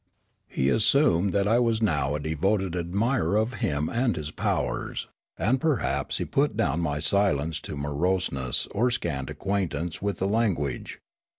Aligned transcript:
He 0.47 0.69
assumed 0.69 1.31
that 1.33 1.47
I 1.47 1.59
was 1.59 1.79
now 1.79 2.15
a 2.15 2.19
devoted 2.19 2.75
admirer 2.75 3.35
of 3.37 3.53
him 3.61 3.87
and 3.87 4.15
his 4.15 4.31
powers; 4.31 5.05
and 5.37 5.61
perhaps 5.61 6.17
he 6.17 6.25
put 6.25 6.57
down 6.57 6.81
my 6.81 6.97
silence 6.97 7.59
to 7.59 7.75
moroseness 7.77 8.67
or 8.71 8.89
scant 8.89 9.29
acquaintance 9.29 10.01
with 10.01 10.17
the 10.17 10.27
language. 10.27 10.99